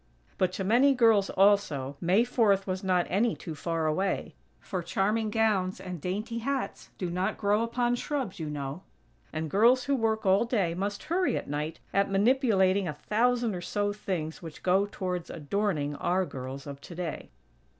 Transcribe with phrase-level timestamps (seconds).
[0.39, 5.29] But to many girls, also, May Fourth was not any too far away; for charming
[5.29, 8.81] gowns and dainty hats do not grow upon shrubs, you know;
[9.31, 13.61] and girls who work all day must hurry at night, at manipulating a thousand or
[13.61, 17.29] so things which go towards adorning our girls of today.